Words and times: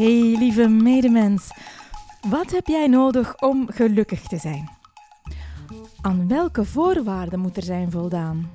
Hey 0.00 0.36
lieve 0.38 0.68
medemens, 0.68 1.50
wat 2.28 2.50
heb 2.50 2.66
jij 2.66 2.86
nodig 2.86 3.42
om 3.42 3.68
gelukkig 3.70 4.22
te 4.22 4.36
zijn? 4.36 4.68
Aan 6.00 6.28
welke 6.28 6.64
voorwaarden 6.64 7.40
moet 7.40 7.56
er 7.56 7.62
zijn 7.62 7.90
voldaan? 7.90 8.50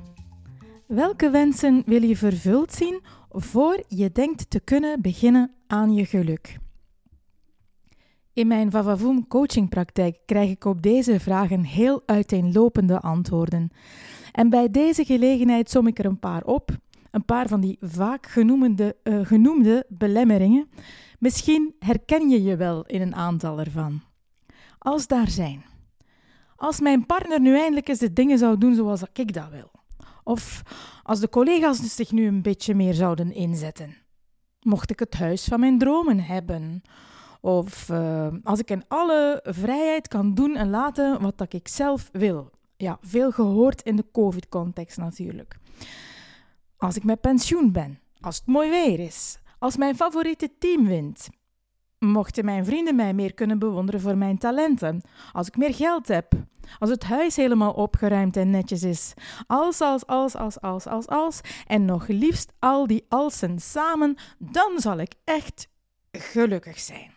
Welke 0.88 1.30
wensen 1.30 1.84
wil 1.86 2.02
je 2.02 2.18
vervuld 2.18 2.74
zien 2.74 3.02
voor 3.30 3.84
je 3.88 4.12
denkt 4.12 4.50
te 4.50 4.60
kunnen 4.60 5.02
beginnen 5.02 5.52
aan 5.68 5.94
je 5.94 6.06
geluk? 6.06 6.58
In 8.34 8.48
mijn 8.48 8.72
Vavavoom 8.72 9.28
coachingpraktijk 9.28 10.18
krijg 10.26 10.50
ik 10.50 10.66
op 10.66 10.82
deze 10.82 11.20
vragen 11.20 11.64
heel 11.64 12.04
uiteenlopende 12.06 13.00
antwoorden. 13.00 13.70
En 14.32 14.50
bij 14.50 14.72
deze 14.72 15.06
gelegenheid 15.06 15.70
som 15.70 15.88
ik 15.88 16.00
er 16.00 16.06
een 16.06 16.20
paar 16.20 16.44
op, 16.44 16.70
een 17.12 17.26
paar 17.26 17.48
van 17.48 17.62
die 17.62 17.78
vaak 17.82 18.26
genoemde, 18.28 18.96
uh, 19.04 19.26
genoemde 19.26 19.86
belemmeringen. 19.90 20.68
Misschien 21.26 21.76
herken 21.80 22.30
je 22.30 22.44
je 22.44 22.56
wel 22.56 22.86
in 22.86 23.02
een 23.02 23.16
aantal 23.16 23.60
ervan. 23.60 24.02
Als 24.78 25.08
daar 25.08 25.30
zijn. 25.30 25.66
Als 26.56 26.80
mijn 26.80 27.06
partner 27.06 27.40
nu 27.40 27.58
eindelijk 27.58 27.88
eens 27.88 28.00
de 28.00 28.14
dingen 28.14 28.38
zou 28.38 28.58
doen 28.58 28.76
zoals 28.76 29.04
ik 29.14 29.34
dat 29.34 29.50
wil. 29.50 29.72
Of 30.24 30.62
als 31.04 31.20
de 31.20 31.30
collega's 31.30 31.96
zich 31.96 32.12
nu 32.12 32.28
een 32.28 32.42
beetje 32.42 32.76
meer 32.76 32.94
zouden 32.94 33.34
inzetten. 33.34 33.98
Mocht 34.60 34.92
ik 34.92 35.00
het 35.00 35.14
huis 35.14 35.44
van 35.44 35.60
mijn 35.60 35.78
dromen 35.78 36.20
hebben. 36.20 36.82
Of 37.42 37.90
uh, 37.90 38.28
als 38.44 38.60
ik 38.60 38.70
in 38.70 38.84
alle 38.88 39.40
vrijheid 39.44 40.08
kan 40.08 40.34
doen 40.34 40.56
en 40.56 40.70
laten 40.70 41.22
wat 41.22 41.38
dat 41.38 41.54
ik 41.54 41.68
zelf 41.68 42.10
wil. 42.12 42.52
Ja, 42.78 42.98
veel 43.02 43.32
gehoord 43.32 43.82
in 43.82 43.96
de 43.96 44.06
COVID-context 44.12 44.98
natuurlijk. 44.98 45.58
Als 46.78 46.96
ik 46.96 47.04
met 47.04 47.22
pensioen 47.22 47.72
ben, 47.72 48.00
als 48.20 48.38
het 48.38 48.46
mooi 48.46 48.70
weer 48.70 49.00
is, 49.00 49.40
als 49.60 49.78
mijn 49.78 49.96
favoriete 49.96 50.52
team 50.60 50.86
wint. 50.88 51.30
Mochten 52.00 52.46
mijn 52.46 52.66
vrienden 52.66 52.96
mij 52.96 53.14
meer 53.14 53.34
kunnen 53.34 53.60
bewonderen 53.60 54.02
voor 54.02 54.18
mijn 54.18 54.38
talenten, 54.38 55.02
als 55.32 55.48
ik 55.48 55.58
meer 55.58 55.74
geld 55.74 56.08
heb, 56.08 56.34
als 56.80 56.90
het 56.90 57.04
huis 57.04 57.36
helemaal 57.36 57.72
opgeruimd 57.72 58.38
en 58.38 58.50
netjes 58.50 58.84
is, 58.84 59.14
als, 59.48 59.82
als, 59.82 60.06
als, 60.08 60.36
als, 60.36 60.62
als, 60.62 60.88
als, 60.88 61.08
als, 61.08 61.42
en 61.68 61.86
nog 61.86 62.08
liefst 62.08 62.54
al 62.60 62.88
die 62.88 63.06
alsen 63.10 63.60
samen, 63.60 64.16
dan 64.38 64.72
zal 64.76 64.98
ik 64.98 65.14
echt 65.24 65.68
gelukkig 66.12 66.80
zijn. 66.80 67.12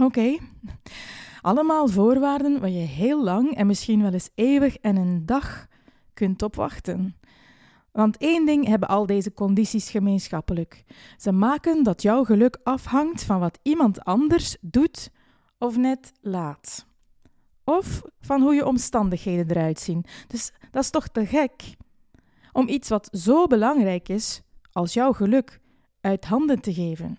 Oké, 0.00 0.36
allemaal 1.40 1.88
voorwaarden 1.88 2.60
waar 2.60 2.70
je 2.70 2.86
heel 2.86 3.24
lang 3.24 3.54
en 3.54 3.66
misschien 3.66 4.02
wel 4.02 4.12
eens 4.12 4.30
eeuwig 4.34 4.76
en 4.76 4.96
een 4.96 5.26
dag 5.26 5.66
kunt 6.14 6.42
opwachten. 6.42 7.16
Want 7.96 8.16
één 8.16 8.46
ding 8.46 8.66
hebben 8.66 8.88
al 8.88 9.06
deze 9.06 9.32
condities 9.32 9.90
gemeenschappelijk. 9.90 10.84
Ze 11.16 11.32
maken 11.32 11.82
dat 11.82 12.02
jouw 12.02 12.24
geluk 12.24 12.58
afhangt 12.62 13.22
van 13.22 13.40
wat 13.40 13.58
iemand 13.62 14.04
anders 14.04 14.56
doet 14.60 15.10
of 15.58 15.76
net 15.76 16.12
laat. 16.20 16.86
Of 17.64 18.02
van 18.20 18.42
hoe 18.42 18.54
je 18.54 18.66
omstandigheden 18.66 19.50
eruit 19.50 19.80
zien. 19.80 20.04
Dus 20.26 20.52
dat 20.70 20.82
is 20.82 20.90
toch 20.90 21.08
te 21.08 21.26
gek? 21.26 21.76
Om 22.52 22.68
iets 22.68 22.88
wat 22.88 23.08
zo 23.12 23.46
belangrijk 23.46 24.08
is 24.08 24.42
als 24.72 24.92
jouw 24.92 25.12
geluk 25.12 25.60
uit 26.00 26.24
handen 26.24 26.60
te 26.60 26.74
geven. 26.74 27.18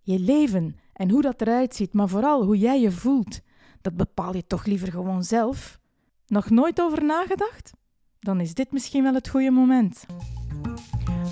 Je 0.00 0.18
leven 0.18 0.76
en 0.92 1.10
hoe 1.10 1.22
dat 1.22 1.40
eruit 1.40 1.74
ziet, 1.74 1.92
maar 1.92 2.08
vooral 2.08 2.44
hoe 2.44 2.58
jij 2.58 2.80
je 2.80 2.90
voelt, 2.90 3.40
dat 3.80 3.96
bepaal 3.96 4.34
je 4.34 4.46
toch 4.46 4.64
liever 4.64 4.90
gewoon 4.90 5.24
zelf. 5.24 5.80
Nog 6.26 6.50
nooit 6.50 6.80
over 6.80 7.04
nagedacht? 7.04 7.72
Dan 8.20 8.40
is 8.40 8.54
dit 8.54 8.72
misschien 8.72 9.02
wel 9.02 9.14
het 9.14 9.28
goede 9.28 9.50
moment. 9.50 10.06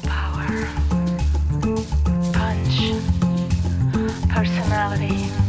Power. 0.00 0.68
Punch. 2.30 3.00
Personality. 4.34 5.45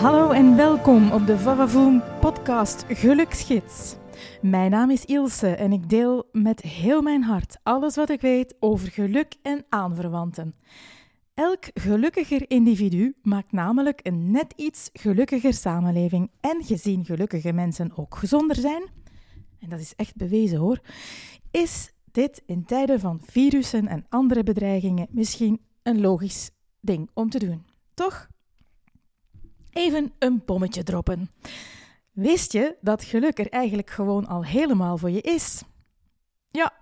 Hallo 0.00 0.30
en 0.30 0.56
welkom 0.56 1.12
op 1.12 1.26
de 1.26 1.38
Vavavoom 1.38 2.02
podcast 2.20 2.84
Geluksgids. 2.88 3.96
Mijn 4.42 4.70
naam 4.70 4.90
is 4.90 5.04
Ilse 5.04 5.48
en 5.48 5.72
ik 5.72 5.88
deel 5.88 6.28
met 6.32 6.60
heel 6.60 7.02
mijn 7.02 7.22
hart 7.22 7.58
alles 7.62 7.96
wat 7.96 8.10
ik 8.10 8.20
weet 8.20 8.54
over 8.60 8.90
geluk 8.90 9.34
en 9.42 9.64
aanverwanten. 9.68 10.54
Elk 11.34 11.64
gelukkiger 11.74 12.50
individu 12.50 13.16
maakt 13.22 13.52
namelijk 13.52 14.00
een 14.02 14.30
net 14.30 14.52
iets 14.56 14.90
gelukkiger 14.92 15.52
samenleving 15.54 16.30
en 16.40 16.64
gezien 16.64 17.04
gelukkige 17.04 17.52
mensen 17.52 17.96
ook 17.96 18.16
gezonder 18.16 18.56
zijn, 18.56 18.82
en 19.60 19.68
dat 19.68 19.80
is 19.80 19.94
echt 19.96 20.16
bewezen 20.16 20.58
hoor, 20.58 20.80
is 21.50 21.92
dit 22.10 22.42
in 22.46 22.64
tijden 22.64 23.00
van 23.00 23.20
virussen 23.24 23.86
en 23.86 24.06
andere 24.08 24.42
bedreigingen 24.42 25.06
misschien 25.10 25.60
een 25.82 26.00
logisch 26.00 26.50
ding 26.88 27.10
om 27.14 27.30
te 27.30 27.38
doen. 27.38 27.66
Toch? 27.94 28.28
Even 29.70 30.12
een 30.18 30.42
bommetje 30.44 30.82
droppen. 30.82 31.30
Wist 32.12 32.52
je 32.52 32.76
dat 32.80 33.04
geluk 33.04 33.38
er 33.38 33.48
eigenlijk 33.48 33.90
gewoon 33.90 34.26
al 34.26 34.44
helemaal 34.44 34.98
voor 34.98 35.10
je 35.10 35.20
is? 35.20 35.62
Ja, 36.50 36.72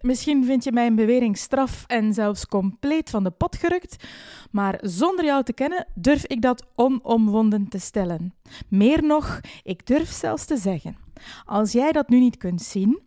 misschien 0.00 0.44
vind 0.44 0.64
je 0.64 0.72
mijn 0.72 0.94
bewering 0.94 1.36
straf 1.36 1.84
en 1.86 2.14
zelfs 2.14 2.46
compleet 2.46 3.10
van 3.10 3.24
de 3.24 3.30
pot 3.30 3.56
gerukt, 3.56 4.04
maar 4.50 4.78
zonder 4.82 5.24
jou 5.24 5.42
te 5.42 5.52
kennen 5.52 5.86
durf 5.94 6.26
ik 6.26 6.42
dat 6.42 6.66
onomwonden 6.74 7.68
te 7.68 7.78
stellen. 7.78 8.34
Meer 8.68 9.04
nog, 9.04 9.40
ik 9.62 9.86
durf 9.86 10.10
zelfs 10.10 10.44
te 10.44 10.56
zeggen: 10.56 10.96
als 11.44 11.72
jij 11.72 11.92
dat 11.92 12.08
nu 12.08 12.18
niet 12.18 12.36
kunt 12.36 12.62
zien, 12.62 13.05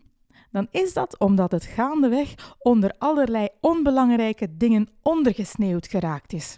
dan 0.52 0.68
is 0.72 0.94
dat 0.94 1.20
omdat 1.20 1.52
het 1.52 1.64
gaandeweg 1.64 2.56
onder 2.60 2.96
allerlei 2.98 3.48
onbelangrijke 3.62 4.58
dingen 4.58 4.90
ondergesneeuwd 5.02 5.88
geraakt 5.88 6.34
is. 6.34 6.58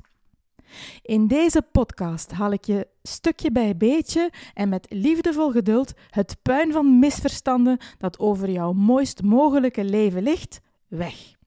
In 1.02 1.28
deze 1.28 1.62
podcast 1.72 2.32
haal 2.32 2.52
ik 2.52 2.66
je 2.66 2.88
stukje 3.04 3.52
bij 3.52 3.78
beetje 3.78 4.32
en 4.54 4.70
met 4.70 4.86
liefdevol 4.90 5.52
geduld 5.52 5.94
het 6.10 6.38
puin 6.42 6.72
van 6.72 7.00
misverstanden 7.00 7.78
dat 7.98 8.20
over 8.20 8.50
jouw 8.50 8.74
mooist 8.74 9.24
mogelijke 9.24 9.84
leven 9.84 10.24
ligt, 10.24 10.62
weg. 10.88 11.40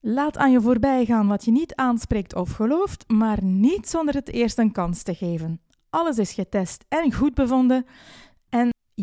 Laat 0.00 0.36
aan 0.36 0.52
je 0.52 0.60
voorbij 0.60 1.04
gaan 1.04 1.26
wat 1.26 1.44
je 1.44 1.50
niet 1.50 1.74
aanspreekt 1.74 2.34
of 2.34 2.50
gelooft, 2.50 3.04
maar 3.08 3.42
niet 3.42 3.88
zonder 3.88 4.14
het 4.14 4.28
eerst 4.28 4.58
een 4.58 4.72
kans 4.72 5.02
te 5.02 5.14
geven. 5.14 5.60
Alles 5.90 6.18
is 6.18 6.32
getest 6.32 6.84
en 6.88 7.12
goed 7.12 7.34
bevonden 7.34 7.76
en 7.76 7.86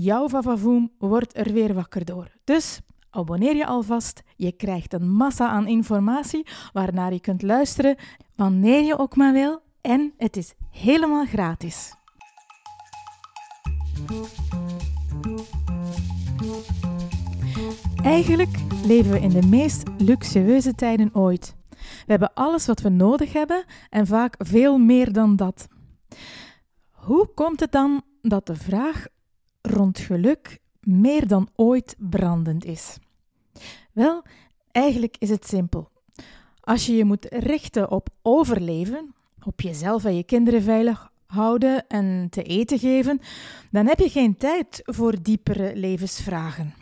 jouw 0.02 0.30
vavavoom 0.30 0.92
wordt 0.98 1.38
er 1.38 1.54
weer 1.54 1.74
wakker 1.74 2.06
door. 2.06 2.32
Dus 2.44 2.80
abonneer 3.10 3.56
je 3.56 3.66
alvast. 3.66 4.24
Je 4.36 4.52
krijgt 4.52 4.94
een 4.94 5.12
massa 5.12 5.48
aan 5.48 5.68
informatie 5.68 6.48
waarnaar 6.74 7.14
je 7.14 7.20
kunt 7.20 7.42
luisteren 7.42 7.96
wanneer 8.36 8.84
je 8.84 8.98
ook 8.98 9.16
maar 9.16 9.34
wil 9.34 9.62
en 9.82 10.14
het 10.18 10.38
is 10.38 10.54
helemaal 10.72 11.26
gratis. 11.26 11.96
Eigenlijk 18.04 18.58
leven 18.86 19.12
we 19.12 19.20
in 19.20 19.30
de 19.30 19.48
meest 19.48 19.84
luxueuze 19.98 20.76
tijden 20.76 21.10
ooit. 21.14 21.56
We 21.80 22.14
hebben 22.14 22.34
alles 22.34 22.66
wat 22.66 22.82
we 22.82 22.90
nodig 22.90 23.34
hebben 23.34 23.64
en 23.90 24.08
vaak 24.08 24.36
veel 24.38 24.78
meer 24.78 25.14
dan 25.14 25.36
dat. 25.36 25.68
Hoe 26.92 27.28
komt 27.34 27.60
het 27.60 27.72
dan 27.72 28.02
dat 28.22 28.46
de 28.46 28.56
vraag 28.56 29.06
rond 29.68 30.00
geluk 30.00 30.60
meer 30.82 31.28
dan 31.28 31.50
ooit 31.56 31.96
brandend 31.98 32.66
is? 32.66 32.98
Wel, 33.92 34.24
eigenlijk 34.72 35.16
is 35.20 35.30
het 35.30 35.48
simpel. 35.48 35.90
Als 36.60 36.86
je 36.86 36.96
je 36.96 37.06
moet 37.06 37.26
richten 37.30 37.92
op 37.92 38.10
overleven, 38.22 39.14
op 39.44 39.62
jezelf 39.62 40.06
en 40.06 40.16
je 40.16 40.24
kinderen 40.24 40.62
veilig 40.62 41.12
houden 41.26 41.88
en 41.88 42.28
te 42.30 42.44
eten 42.44 42.80
geven, 42.80 43.20
dan 43.72 43.88
heb 43.88 44.00
je 44.00 44.10
geen 44.10 44.38
tijd 44.38 44.82
voor 44.84 45.22
diepere 45.22 45.76
levensvragen. 45.76 46.74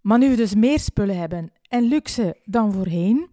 Maar 0.00 0.18
nu 0.18 0.28
we 0.28 0.36
dus 0.36 0.54
meer 0.54 0.78
spullen 0.78 1.18
hebben 1.18 1.52
en 1.68 1.82
luxe 1.82 2.36
dan 2.44 2.72
voorheen, 2.72 3.28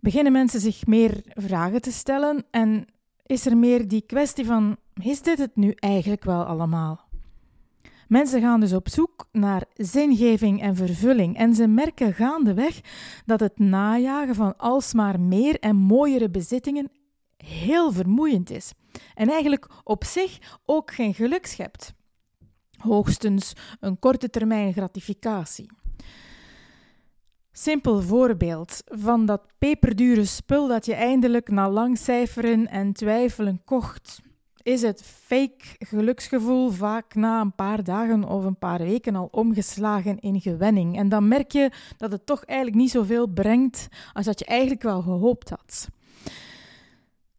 beginnen 0.00 0.32
mensen 0.32 0.60
zich 0.60 0.86
meer 0.86 1.22
vragen 1.24 1.80
te 1.80 1.92
stellen 1.92 2.44
en 2.50 2.86
is 3.26 3.46
er 3.46 3.56
meer 3.56 3.88
die 3.88 4.02
kwestie 4.06 4.44
van: 4.44 4.76
is 5.02 5.22
dit 5.22 5.38
het 5.38 5.56
nu 5.56 5.72
eigenlijk 5.76 6.24
wel 6.24 6.44
allemaal? 6.44 7.08
Mensen 8.10 8.40
gaan 8.40 8.60
dus 8.60 8.72
op 8.72 8.88
zoek 8.88 9.28
naar 9.32 9.64
zingeving 9.74 10.62
en 10.62 10.76
vervulling 10.76 11.36
en 11.36 11.54
ze 11.54 11.66
merken 11.66 12.14
gaandeweg 12.14 12.80
dat 13.24 13.40
het 13.40 13.58
najagen 13.58 14.34
van 14.34 14.56
alsmaar 14.56 15.20
meer 15.20 15.58
en 15.58 15.76
mooiere 15.76 16.30
bezittingen 16.30 16.90
heel 17.36 17.92
vermoeiend 17.92 18.50
is 18.50 18.72
en 19.14 19.28
eigenlijk 19.28 19.66
op 19.84 20.04
zich 20.04 20.58
ook 20.64 20.90
geen 20.90 21.14
geluk 21.14 21.46
schept. 21.46 21.92
Hoogstens 22.76 23.52
een 23.80 23.98
korte 23.98 24.30
termijn 24.30 24.72
gratificatie. 24.72 25.70
Simpel 27.52 28.02
voorbeeld 28.02 28.82
van 28.84 29.26
dat 29.26 29.42
peperdure 29.58 30.24
spul 30.24 30.68
dat 30.68 30.86
je 30.86 30.94
eindelijk 30.94 31.50
na 31.50 31.70
lang 31.70 31.98
cijferen 31.98 32.68
en 32.68 32.92
twijfelen 32.92 33.64
kocht 33.64 34.20
is 34.62 34.82
het 34.82 35.02
fake 35.02 35.64
geluksgevoel 35.78 36.70
vaak 36.70 37.14
na 37.14 37.40
een 37.40 37.54
paar 37.54 37.84
dagen 37.84 38.24
of 38.24 38.44
een 38.44 38.58
paar 38.58 38.78
weken 38.78 39.16
al 39.16 39.28
omgeslagen 39.30 40.18
in 40.18 40.40
gewenning. 40.40 40.96
En 40.96 41.08
dan 41.08 41.28
merk 41.28 41.52
je 41.52 41.70
dat 41.96 42.12
het 42.12 42.26
toch 42.26 42.44
eigenlijk 42.44 42.78
niet 42.78 42.90
zoveel 42.90 43.26
brengt 43.26 43.88
als 44.12 44.26
dat 44.26 44.38
je 44.38 44.44
eigenlijk 44.44 44.82
wel 44.82 45.02
gehoopt 45.02 45.50
had. 45.50 45.88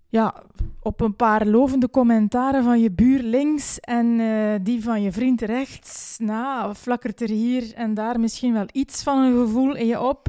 Ja, 0.07 0.43
op 0.81 1.01
een 1.01 1.15
paar 1.15 1.45
lovende 1.45 1.89
commentaren 1.89 2.63
van 2.63 2.79
je 2.79 2.91
buur 2.91 3.21
links 3.21 3.79
en 3.79 4.05
uh, 4.05 4.53
die 4.61 4.83
van 4.83 5.01
je 5.01 5.11
vriend 5.11 5.41
rechts, 5.41 6.17
nou, 6.19 6.73
flakkert 6.73 7.21
er 7.21 7.29
hier 7.29 7.73
en 7.73 7.93
daar 7.93 8.19
misschien 8.19 8.53
wel 8.53 8.65
iets 8.71 9.03
van 9.03 9.17
een 9.17 9.45
gevoel 9.45 9.75
in 9.75 9.87
je 9.87 10.01
op. 10.01 10.27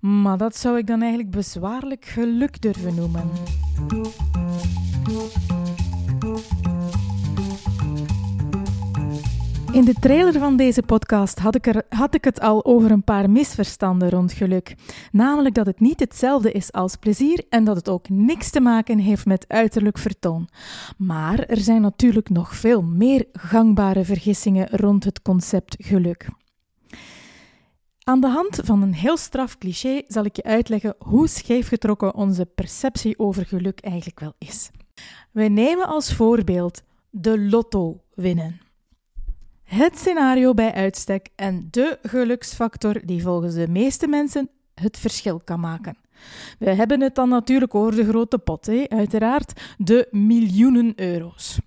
Maar 0.00 0.38
dat 0.38 0.56
zou 0.56 0.78
ik 0.78 0.86
dan 0.86 1.00
eigenlijk 1.00 1.30
bezwaarlijk 1.30 2.04
geluk 2.04 2.60
durven 2.60 2.94
noemen. 2.94 3.30
In 9.76 9.84
de 9.84 9.94
trailer 9.94 10.32
van 10.32 10.56
deze 10.56 10.82
podcast 10.82 11.38
had 11.38 11.54
ik, 11.54 11.66
er, 11.66 11.84
had 11.88 12.14
ik 12.14 12.24
het 12.24 12.40
al 12.40 12.64
over 12.64 12.90
een 12.90 13.04
paar 13.04 13.30
misverstanden 13.30 14.10
rond 14.10 14.32
geluk. 14.32 14.74
Namelijk 15.12 15.54
dat 15.54 15.66
het 15.66 15.80
niet 15.80 16.00
hetzelfde 16.00 16.52
is 16.52 16.72
als 16.72 16.96
plezier 16.96 17.44
en 17.48 17.64
dat 17.64 17.76
het 17.76 17.88
ook 17.88 18.08
niks 18.08 18.50
te 18.50 18.60
maken 18.60 18.98
heeft 18.98 19.26
met 19.26 19.44
uiterlijk 19.48 19.98
vertoon. 19.98 20.48
Maar 20.96 21.38
er 21.38 21.56
zijn 21.56 21.80
natuurlijk 21.80 22.28
nog 22.28 22.54
veel 22.54 22.82
meer 22.82 23.26
gangbare 23.32 24.04
vergissingen 24.04 24.68
rond 24.70 25.04
het 25.04 25.22
concept 25.22 25.76
geluk. 25.78 26.28
Aan 28.02 28.20
de 28.20 28.28
hand 28.28 28.60
van 28.64 28.82
een 28.82 28.94
heel 28.94 29.16
straf 29.16 29.58
cliché 29.58 30.02
zal 30.06 30.24
ik 30.24 30.36
je 30.36 30.42
uitleggen 30.42 30.94
hoe 30.98 31.28
scheefgetrokken 31.28 32.14
onze 32.14 32.46
perceptie 32.46 33.18
over 33.18 33.46
geluk 33.46 33.80
eigenlijk 33.80 34.20
wel 34.20 34.34
is. 34.38 34.70
We 35.30 35.42
nemen 35.42 35.86
als 35.86 36.14
voorbeeld 36.14 36.82
de 37.10 37.40
lotto 37.40 38.00
winnen. 38.14 38.65
Het 39.66 39.98
scenario 39.98 40.54
bij 40.54 40.72
uitstek 40.72 41.28
en 41.34 41.68
de 41.70 41.98
geluksfactor 42.02 43.00
die 43.04 43.22
volgens 43.22 43.54
de 43.54 43.68
meeste 43.68 44.06
mensen 44.06 44.48
het 44.74 44.98
verschil 44.98 45.40
kan 45.44 45.60
maken. 45.60 45.96
We 46.58 46.70
hebben 46.70 47.00
het 47.00 47.14
dan 47.14 47.28
natuurlijk 47.28 47.74
over 47.74 47.96
de 47.96 48.04
grote 48.04 48.38
pot, 48.38 48.66
hè? 48.66 48.84
uiteraard 48.88 49.60
de 49.78 50.08
miljoenen 50.10 50.92
euro's. 50.96 51.58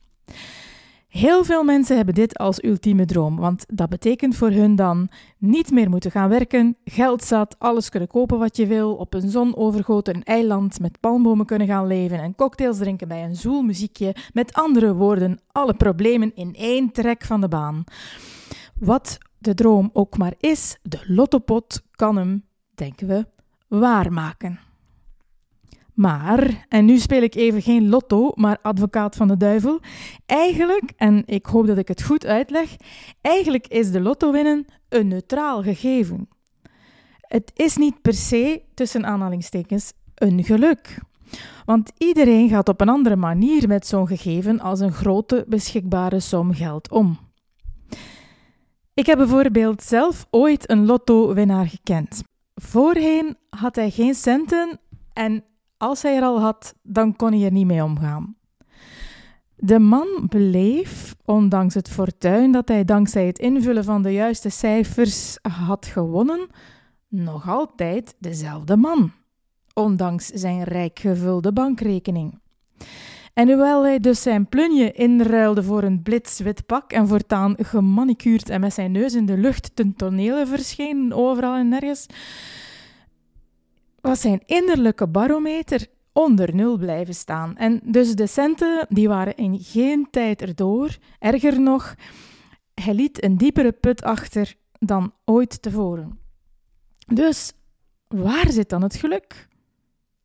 Heel 1.10 1.44
veel 1.44 1.64
mensen 1.64 1.96
hebben 1.96 2.14
dit 2.16 2.38
als 2.38 2.64
ultieme 2.64 3.06
droom, 3.06 3.36
want 3.36 3.66
dat 3.68 3.90
betekent 3.90 4.36
voor 4.36 4.50
hun 4.50 4.76
dan 4.76 5.10
niet 5.38 5.72
meer 5.72 5.90
moeten 5.90 6.12
gaan 6.12 6.30
werken, 6.30 6.78
geld 6.84 7.24
zat, 7.24 7.56
alles 7.60 7.90
kunnen 7.90 8.10
kopen 8.10 8.40
wat 8.40 8.58
je 8.58 8.68
wil, 8.68 8.96
op 8.96 9.14
een 9.14 9.30
zonovergoten 9.30 10.24
eiland 10.24 10.80
met 10.80 11.00
palmbomen 11.00 11.46
kunnen 11.46 11.68
gaan 11.68 11.88
leven 11.88 12.20
en 12.20 12.36
cocktails 12.36 12.78
drinken 12.78 13.08
bij 13.08 13.24
een 13.24 13.36
zoel 13.36 13.62
muziekje. 13.62 14.16
Met 14.34 14.54
andere 14.54 14.94
woorden, 14.94 15.40
alle 15.52 15.74
problemen 15.74 16.36
in 16.36 16.56
één 16.56 16.92
trek 16.92 17.24
van 17.24 17.42
de 17.42 17.48
baan. 17.48 17.84
Wat 18.76 19.18
de 19.38 19.54
droom 19.54 19.90
ook 19.94 20.18
maar 20.18 20.34
is, 20.40 20.78
de 20.82 21.04
lottopot 21.08 21.82
kan 21.92 22.16
hem, 22.16 22.46
denken 22.76 23.08
we, 23.08 23.26
waarmaken. 23.68 24.69
Maar, 26.00 26.66
en 26.70 26.86
nu 26.86 26.98
speel 26.98 27.22
ik 27.22 27.36
even 27.36 27.62
geen 27.62 27.90
lotto, 27.90 28.32
maar 28.36 28.58
advocaat 28.62 29.16
van 29.16 29.28
de 29.28 29.38
duivel. 29.38 29.80
Eigenlijk, 30.26 30.92
en 30.98 31.24
ik 31.26 31.46
hoop 31.46 31.68
dat 31.68 31.78
ik 31.78 31.88
het 31.88 32.04
goed 32.04 32.26
uitleg, 32.26 32.76
eigenlijk 33.22 33.68
is 33.68 33.92
de 33.92 34.00
lotto 34.00 34.32
winnen 34.32 34.66
een 34.90 35.08
neutraal 35.08 35.64
gegeven. 35.64 36.30
Het 37.20 37.52
is 37.56 37.78
niet 37.78 38.02
per 38.02 38.14
se, 38.14 38.62
tussen 38.74 39.06
aanhalingstekens, 39.06 39.94
een 40.16 40.44
geluk. 40.44 40.98
Want 41.66 41.92
iedereen 41.98 42.50
gaat 42.50 42.70
op 42.70 42.82
een 42.82 42.90
andere 42.90 43.16
manier 43.16 43.68
met 43.68 43.88
zo'n 43.88 44.08
gegeven 44.08 44.60
als 44.60 44.80
een 44.80 44.94
grote 44.94 45.46
beschikbare 45.48 46.20
som 46.20 46.54
geld 46.54 46.92
om. 46.92 47.20
Ik 48.94 49.06
heb 49.06 49.18
bijvoorbeeld 49.18 49.84
zelf 49.84 50.28
ooit 50.30 50.70
een 50.70 50.86
lotto-winnaar 50.86 51.68
gekend. 51.68 52.22
Voorheen 52.54 53.38
had 53.50 53.76
hij 53.76 53.90
geen 53.90 54.16
centen 54.16 54.80
en 55.14 55.44
als 55.80 56.02
hij 56.02 56.16
er 56.16 56.24
al 56.24 56.42
had, 56.42 56.76
dan 56.82 57.16
kon 57.16 57.34
hij 57.34 57.46
er 57.46 57.52
niet 57.52 57.66
mee 57.66 57.84
omgaan. 57.84 58.36
De 59.56 59.80
man 59.80 60.08
bleef, 60.28 61.16
ondanks 61.26 61.74
het 61.74 61.90
fortuin 61.90 62.52
dat 62.52 62.68
hij 62.68 62.86
dankzij 62.86 63.26
het 63.26 63.40
invullen 63.40 63.84
van 63.84 64.02
de 64.02 64.14
juiste 64.14 64.50
cijfers 64.50 65.38
had 65.42 65.86
gewonnen, 65.86 66.48
nog 67.08 67.50
altijd 67.50 68.16
dezelfde 68.20 68.76
man, 68.76 69.12
ondanks 69.74 70.26
zijn 70.26 70.64
rijk 70.64 71.00
gevulde 71.00 71.54
bankrekening. 71.54 72.40
En 73.34 73.48
hoewel 73.48 73.84
hij 73.84 74.00
dus 74.00 74.22
zijn 74.22 74.48
plunje 74.48 74.92
inruilde 74.92 75.64
voor 75.64 75.84
een 75.84 76.02
blitswit 76.02 76.66
pak 76.66 76.92
en 76.92 77.08
voortaan 77.08 77.56
gemanicuurd 77.58 78.50
en 78.50 78.60
met 78.60 78.74
zijn 78.74 78.92
neus 78.92 79.14
in 79.14 79.26
de 79.26 79.38
lucht 79.38 79.76
ten 79.76 79.94
tonele 79.96 80.46
verscheen 80.46 81.14
overal 81.14 81.56
en 81.56 81.68
nergens, 81.68 82.06
was 84.02 84.22
zijn 84.22 84.42
innerlijke 84.46 85.08
barometer 85.08 85.88
onder 86.14 86.56
nul 86.56 86.78
blijven 86.78 87.16
staan. 87.16 87.58
En 87.58 87.80
dus 87.84 88.16
de 88.16 88.28
centen 88.28 88.86
die 88.90 89.08
waren 89.08 89.36
in 89.36 89.60
geen 89.60 90.08
tijd 90.12 90.42
erdoor. 90.42 90.98
Erger 91.20 91.62
nog, 91.62 91.96
hij 92.74 92.94
liet 92.94 93.24
een 93.24 93.38
diepere 93.38 93.72
put 93.72 94.04
achter 94.04 94.56
dan 94.80 95.14
ooit 95.26 95.62
tevoren. 95.62 96.20
Dus 97.06 97.54
waar 98.08 98.52
zit 98.52 98.70
dan 98.70 98.82
het 98.82 98.96
geluk? 98.96 99.48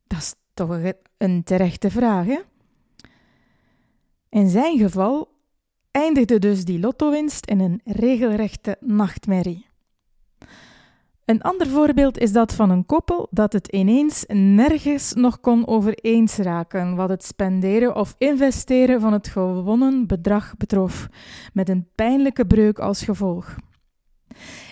Dat 0.06 0.18
is 0.18 0.34
toch 0.54 0.78
een 1.18 1.44
terechte 1.44 1.90
vraag, 1.90 2.26
hè? 2.26 2.38
In 4.28 4.48
zijn 4.48 4.78
geval 4.78 5.28
eindigde 5.90 6.38
dus 6.38 6.64
die 6.64 6.78
lottowinst 6.78 7.46
in 7.46 7.60
een 7.60 7.80
regelrechte 7.84 8.76
nachtmerrie. 8.80 9.63
Een 11.24 11.42
ander 11.42 11.66
voorbeeld 11.66 12.18
is 12.18 12.32
dat 12.32 12.54
van 12.54 12.70
een 12.70 12.86
koppel 12.86 13.26
dat 13.30 13.52
het 13.52 13.68
ineens 13.68 14.24
nergens 14.28 15.12
nog 15.12 15.40
kon 15.40 15.66
over 15.66 15.94
eens 15.94 16.36
raken 16.36 16.96
wat 16.96 17.08
het 17.08 17.24
spenderen 17.24 17.96
of 17.96 18.14
investeren 18.18 19.00
van 19.00 19.12
het 19.12 19.28
gewonnen 19.28 20.06
bedrag 20.06 20.56
betrof, 20.56 21.08
met 21.52 21.68
een 21.68 21.88
pijnlijke 21.94 22.46
breuk 22.46 22.78
als 22.78 23.02
gevolg. 23.02 23.56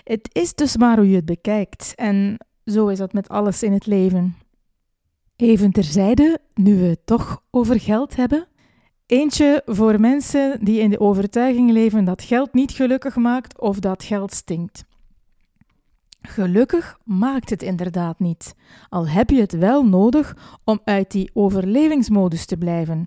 Het 0.05 0.29
is 0.33 0.55
dus 0.55 0.77
maar 0.77 0.97
hoe 0.97 1.09
je 1.09 1.17
het 1.17 1.25
bekijkt, 1.25 1.93
en 1.97 2.37
zo 2.65 2.88
is 2.88 2.99
dat 2.99 3.12
met 3.12 3.29
alles 3.29 3.62
in 3.62 3.73
het 3.73 3.87
leven. 3.87 4.37
Even 5.37 5.73
terzijde, 5.73 6.38
nu 6.55 6.77
we 6.77 6.85
het 6.85 7.07
toch 7.07 7.43
over 7.50 7.81
geld 7.81 8.17
hebben. 8.17 8.47
Eentje 9.07 9.62
voor 9.65 10.00
mensen 10.00 10.65
die 10.65 10.81
in 10.81 10.91
de 10.91 11.00
overtuiging 11.00 11.71
leven 11.71 12.05
dat 12.05 12.23
geld 12.23 12.53
niet 12.55 12.73
gelukkig 12.73 13.17
maakt 13.17 13.61
of 13.61 13.79
dat 13.79 14.03
geld 14.03 14.33
stinkt. 14.33 14.85
Gelukkig 16.23 16.99
maakt 17.05 17.50
het 17.50 17.62
inderdaad 17.62 18.19
niet, 18.19 18.55
al 18.88 19.09
heb 19.09 19.31
je 19.31 19.41
het 19.41 19.52
wel 19.52 19.85
nodig 19.85 20.37
om 20.64 20.81
uit 20.85 21.11
die 21.11 21.31
overlevingsmodus 21.35 22.47
te 22.47 22.57
blijven. 22.57 23.07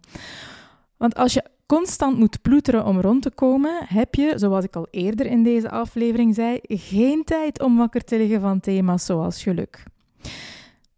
Want 0.98 1.16
als 1.16 1.34
je 1.34 1.46
constant 1.66 2.18
moet 2.18 2.42
ploeteren 2.42 2.86
om 2.86 3.02
rond 3.02 3.22
te 3.22 3.32
komen, 3.32 3.86
heb 3.88 4.16
je, 4.16 4.34
zoals 4.36 4.66
ik 4.66 4.76
al 4.76 4.88
eerder 4.92 5.26
in 5.26 5.44
deze 5.44 5.70
aflevering 5.70 6.36
zei, 6.36 6.60
geen 6.62 7.24
tijd 7.24 7.62
om 7.62 7.78
wakker 7.78 8.04
te 8.04 8.18
liggen 8.18 8.42
van 8.42 8.60
thema's 8.60 9.06
zoals 9.06 9.44
geluk. 9.44 9.84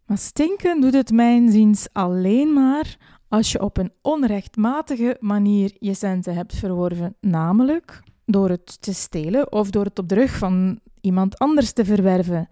Maar 0.06 0.18
stinken 0.18 0.82
doet 0.82 0.94
het 0.94 1.12
mijnziens 1.12 1.88
alleen 1.92 2.54
maar 2.54 2.98
als 3.28 3.52
je 3.52 3.62
op 3.62 3.78
een 3.78 3.92
onrechtmatige 4.02 5.18
manier 5.20 5.76
je 5.80 5.94
centen 5.94 6.34
hebt 6.34 6.56
verworven, 6.56 7.16
namelijk 7.22 8.02
door 8.26 8.50
het 8.50 8.82
te 8.82 8.94
stelen 8.94 9.52
of 9.52 9.70
door 9.70 9.86
het 9.86 10.00
op 10.00 10.10
de 10.10 10.16
rug 10.16 10.38
van 10.38 10.80
iemand 11.02 11.40
anders 11.40 11.72
te 11.72 11.86
verwerven. 11.86 12.50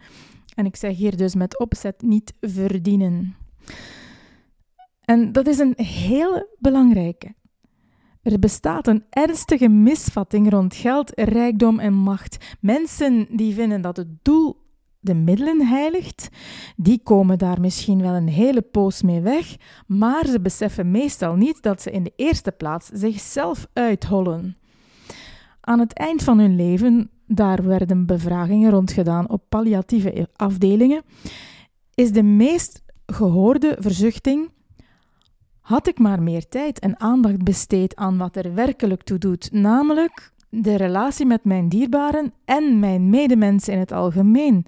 En 0.56 0.66
ik 0.66 0.76
zeg 0.76 0.96
hier 0.96 1.18
dus 1.18 1.36
met 1.36 1.60
opzet 1.60 2.02
niet 2.02 2.34
verdienen. 2.42 3.36
En 5.06 5.32
dat 5.32 5.48
is 5.48 5.60
een 5.60 5.74
hele 5.76 6.50
belangrijke. 6.60 7.36
Er 8.22 8.40
bestaat 8.40 8.88
een 8.88 9.04
ernstige 9.10 9.68
misvatting 9.68 10.50
rond 10.50 10.76
geld, 10.76 11.12
rijkdom 11.16 11.80
en 11.80 11.94
macht. 11.94 12.56
Mensen 12.60 13.28
die 13.30 13.54
vinden 13.54 13.82
dat 13.82 13.98
het 13.98 14.08
doel 14.22 14.64
de 15.06 15.14
middelen 15.14 15.68
heiligt, 15.68 16.30
die 16.76 17.00
komen 17.04 17.38
daar 17.38 17.62
misschien 17.62 18.02
wel 18.02 18.14
een 18.14 18.28
hele 18.28 18.62
poos 18.62 19.02
mee 19.02 19.22
weg, 19.22 19.56
maar 19.88 20.26
ze 20.26 20.42
beseffen 20.42 20.92
meestal 20.92 21.36
niet 21.36 21.62
dat 21.62 21.82
ze 21.82 21.92
in 21.92 22.04
de 22.04 22.14
eerste 22.16 22.52
plaats 22.52 22.90
zichzelf 22.94 23.68
uithollen. 23.74 24.58
Aan 25.62 25.80
het 25.80 25.94
eind 25.94 26.24
van 26.24 26.40
hun 26.40 26.56
leven, 26.56 27.10
daar 27.28 27.64
werden 27.64 28.06
bevragingen 28.06 28.72
rond 28.72 28.92
gedaan 28.92 29.30
op 29.30 29.44
palliatieve 29.50 30.30
afdelingen, 30.36 31.04
is 31.94 32.12
de 32.12 32.24
meest 32.24 32.84
gehoorde 33.06 33.76
verzuchting 33.80 34.50
had 35.66 35.88
ik 35.88 36.00
maar 36.00 36.22
meer 36.22 36.48
tijd 36.48 36.80
en 36.80 37.00
aandacht 37.00 37.44
besteed 37.44 37.96
aan 37.96 38.18
wat 38.18 38.36
er 38.36 38.54
werkelijk 38.54 39.04
toe 39.04 39.18
doet, 39.18 39.52
namelijk 39.52 40.32
de 40.50 40.76
relatie 40.76 41.26
met 41.26 41.44
mijn 41.44 41.70
dierbaren 41.70 42.34
en 42.46 42.80
mijn 42.80 43.10
medemensen 43.10 43.74
in 43.74 43.80
het 43.80 43.92
algemeen. 43.92 44.66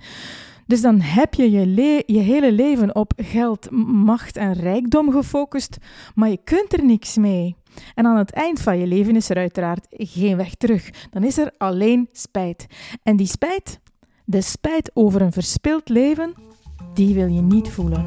Dus 0.66 0.82
dan 0.82 1.00
heb 1.02 1.34
je 1.34 1.52
je, 1.52 2.04
je 2.06 2.20
hele 2.20 2.52
leven 2.52 2.96
op 2.96 3.14
geld, 3.16 3.72
macht 3.72 4.38
en 4.38 4.54
rijkdom 4.54 5.12
gefocust, 5.12 5.78
maar 6.16 6.30
je 6.30 6.40
kunt 6.44 6.74
er 6.74 6.86
niks 6.86 7.18
mee. 7.18 7.56
En 7.96 8.06
aan 8.06 8.18
het 8.18 8.32
eind 8.32 8.62
van 8.62 8.78
je 8.78 8.88
leven 8.88 9.16
is 9.16 9.30
er 9.30 9.38
uiteraard 9.38 9.88
geen 9.90 10.38
weg 10.38 10.56
terug. 10.56 10.90
Dan 11.12 11.24
is 11.24 11.38
er 11.38 11.52
alleen 11.58 12.10
spijt. 12.12 12.66
En 13.04 13.16
die 13.16 13.28
spijt, 13.28 13.80
de 14.26 14.42
spijt 14.42 14.92
over 14.94 15.22
een 15.22 15.32
verspild 15.32 15.90
leven, 15.90 16.34
die 16.94 17.14
wil 17.14 17.28
je 17.28 17.42
niet 17.42 17.70
voelen. 17.70 18.06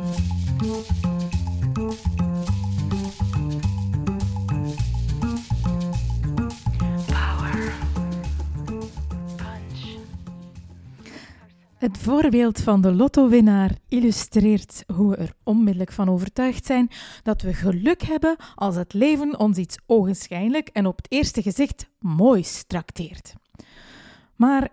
Het 11.81 11.99
voorbeeld 11.99 12.61
van 12.61 12.81
de 12.81 12.93
lottowinnaar 12.93 13.71
illustreert 13.89 14.85
hoe 14.95 15.11
we 15.11 15.17
er 15.17 15.35
onmiddellijk 15.43 15.93
van 15.93 16.09
overtuigd 16.09 16.67
zijn 16.67 16.91
dat 17.23 17.43
we 17.43 17.55
geluk 17.55 18.03
hebben 18.03 18.37
als 18.55 18.77
het 18.77 18.93
leven 18.93 19.39
ons 19.39 19.59
iets 19.59 19.79
ogenschijnlijk 19.87 20.69
en 20.69 20.87
op 20.87 20.97
het 20.97 21.13
eerste 21.13 21.43
gezicht 21.43 21.89
moois 21.99 22.65
trakteert. 22.67 23.35
Maar 24.37 24.69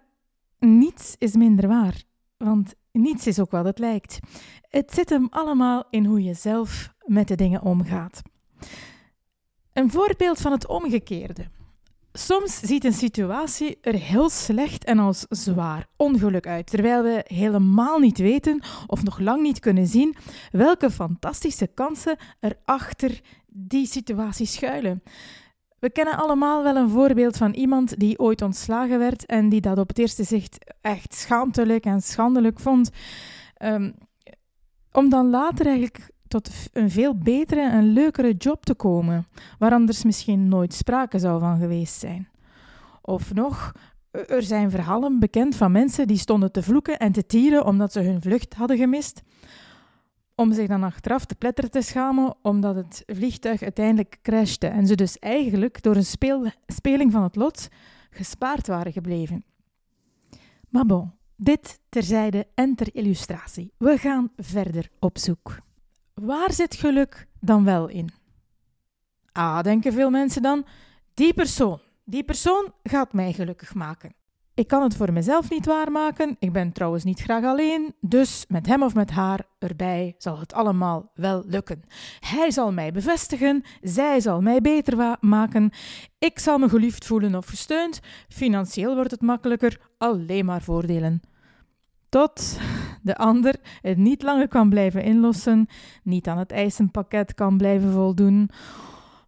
niets 0.60 1.16
is 1.18 1.36
minder 1.36 1.68
waar, 1.68 2.04
want 2.38 2.74
niets 2.92 3.28
is 3.28 3.40
ook 3.40 3.52
wat 3.52 3.66
het 3.66 3.80
lijkt. 3.80 4.20
Het 4.62 4.94
zit 4.94 5.10
hem 5.10 5.28
allemaal 5.30 5.88
in 5.90 6.06
hoe 6.06 6.24
je 6.24 6.34
zelf 6.34 6.94
met 7.06 7.28
de 7.28 7.36
dingen 7.36 7.62
omgaat. 7.62 8.22
Een 9.74 9.92
voorbeeld 9.92 10.40
van 10.40 10.52
het 10.52 10.68
omgekeerde. 10.68 11.46
Soms 12.18 12.60
ziet 12.60 12.86
een 12.86 12.94
situatie 12.94 13.78
er 13.82 13.94
heel 13.94 14.30
slecht 14.30 14.84
en 14.84 15.00
als 15.00 15.26
zwaar 15.30 15.88
ongeluk 15.96 16.48
uit, 16.48 16.68
terwijl 16.68 17.04
we 17.04 17.24
helemaal 17.28 18.00
niet 18.00 18.18
weten 18.18 18.62
of 18.88 19.04
nog 19.04 19.20
lang 19.20 19.42
niet 19.42 19.60
kunnen 19.60 19.88
zien 19.88 20.16
welke 20.52 20.92
fantastische 20.92 21.68
kansen 21.68 22.18
er 22.40 22.58
achter 22.66 23.22
die 23.48 23.86
situatie 23.86 24.46
schuilen. 24.46 25.04
We 25.80 25.90
kennen 25.90 26.18
allemaal 26.18 26.64
wel 26.64 26.76
een 26.76 26.90
voorbeeld 26.90 27.38
van 27.38 27.54
iemand 27.54 28.00
die 28.00 28.20
ooit 28.20 28.42
ontslagen 28.42 29.00
werd 29.00 29.26
en 29.26 29.50
die 29.50 29.62
dat 29.62 29.78
op 29.78 29.88
het 29.88 29.98
eerste 29.98 30.24
zicht 30.24 30.58
echt 30.82 31.14
schaamtelijk 31.14 31.86
en 31.86 32.02
schandelijk 32.02 32.60
vond. 32.60 32.90
Um, 33.64 33.94
om 34.92 35.10
dan 35.10 35.30
later 35.30 35.66
eigenlijk 35.66 36.10
tot 36.28 36.50
een 36.74 36.90
veel 36.90 37.18
betere 37.18 37.70
en 37.70 37.94
leukere 37.94 38.34
job 38.34 38.66
te 38.66 38.76
komen, 38.76 39.28
waar 39.60 39.72
anders 39.72 40.04
misschien 40.04 40.48
nooit 40.48 40.74
sprake 40.74 41.20
zou 41.20 41.40
van 41.40 41.60
geweest 41.60 42.00
zijn. 42.00 42.30
Of 43.02 43.34
nog, 43.34 43.72
er 44.12 44.44
zijn 44.44 44.72
verhalen 44.72 45.20
bekend 45.20 45.56
van 45.56 45.72
mensen 45.72 46.08
die 46.08 46.18
stonden 46.18 46.52
te 46.52 46.64
vloeken 46.64 47.00
en 47.00 47.12
te 47.12 47.26
tieren 47.26 47.66
omdat 47.66 47.92
ze 47.92 48.00
hun 48.00 48.22
vlucht 48.22 48.54
hadden 48.54 48.78
gemist, 48.78 49.22
om 50.36 50.54
zich 50.54 50.68
dan 50.68 50.84
achteraf 50.84 51.26
te 51.26 51.36
pletteren 51.36 51.72
te 51.72 51.82
schamen 51.82 52.36
omdat 52.42 52.76
het 52.76 53.04
vliegtuig 53.06 53.62
uiteindelijk 53.62 54.20
crashte 54.22 54.68
en 54.68 54.88
ze 54.88 54.96
dus 54.96 55.20
eigenlijk 55.20 55.82
door 55.82 55.96
een 55.96 56.42
speling 56.66 57.12
van 57.12 57.24
het 57.24 57.36
lot 57.36 57.68
gespaard 58.10 58.68
waren 58.68 58.92
gebleven. 58.92 59.46
Maar 60.70 60.86
bon, 60.86 61.12
dit 61.36 61.80
terzijde 61.90 62.48
en 62.54 62.76
ter 62.76 62.96
illustratie. 62.96 63.74
We 63.78 63.98
gaan 63.98 64.32
verder 64.36 64.90
op 65.00 65.18
zoek. 65.18 65.67
Waar 66.22 66.54
zit 66.54 66.76
geluk 66.76 67.28
dan 67.40 67.64
wel 67.64 67.88
in? 67.88 68.10
Ah, 69.32 69.62
denken 69.62 69.94
veel 69.94 70.10
mensen 70.10 70.42
dan, 70.42 70.66
die 71.14 71.34
persoon, 71.34 71.80
die 72.04 72.24
persoon 72.24 72.74
gaat 72.84 73.14
mij 73.14 73.34
gelukkig 73.34 73.74
maken. 73.74 74.14
Ik 74.54 74.68
kan 74.68 74.84
het 74.84 74.96
voor 74.96 75.14
mezelf 75.14 75.50
niet 75.50 75.66
waarmaken, 75.66 76.36
ik 76.40 76.52
ben 76.52 76.72
trouwens 76.72 77.04
niet 77.04 77.20
graag 77.20 77.44
alleen, 77.44 77.96
dus 78.02 78.46
met 78.48 78.66
hem 78.66 78.84
of 78.84 78.94
met 78.94 79.12
haar 79.12 79.46
erbij 79.60 80.16
zal 80.18 80.40
het 80.40 80.54
allemaal 80.54 81.12
wel 81.14 81.44
lukken. 81.46 81.84
Hij 82.20 82.52
zal 82.52 82.72
mij 82.72 82.92
bevestigen, 82.92 83.64
zij 83.82 84.20
zal 84.20 84.42
mij 84.42 84.62
beter 84.62 85.18
maken, 85.20 85.72
ik 86.20 86.40
zal 86.40 86.58
me 86.58 86.70
geliefd 86.70 87.06
voelen 87.06 87.36
of 87.36 87.46
gesteund, 87.46 88.00
financieel 88.30 88.96
wordt 88.96 89.12
het 89.12 89.22
makkelijker, 89.22 89.80
alleen 89.98 90.46
maar 90.46 90.62
voordelen. 90.62 91.22
Tot 92.10 92.58
de 93.08 93.18
ander 93.18 93.56
het 93.82 93.98
niet 93.98 94.24
langer 94.24 94.48
kan 94.48 94.70
blijven 94.70 95.04
inlossen, 95.04 95.68
niet 96.04 96.28
aan 96.28 96.38
het 96.38 96.52
eisenpakket 96.52 97.34
kan 97.34 97.58
blijven 97.58 97.92
voldoen, 97.92 98.50